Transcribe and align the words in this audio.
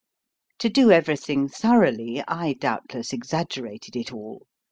To 0.57 0.67
do 0.67 0.89
everything 0.91 1.47
thoroughly 1.47 2.23
I 2.27 2.53
doubtless 2.53 3.11
exag 3.13 3.49
gerated 3.49 3.95
it 3.95 4.11
all. 4.11 4.47